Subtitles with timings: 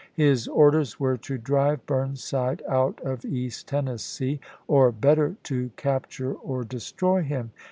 [0.15, 6.63] His orders were to" drive Burnside out of East Tennessee, or, better, to capture or
[6.63, 7.51] destroy him."